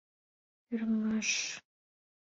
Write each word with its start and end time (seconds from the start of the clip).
Ӧрмаш: 0.73 1.29